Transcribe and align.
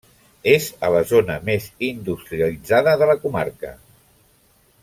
És 0.53 0.69
a 0.87 0.89
la 0.95 1.01
zona 1.11 1.35
més 1.51 1.69
industrialitzada 1.89 2.97
de 3.03 3.11
la 3.13 3.19
comarca. 3.27 3.75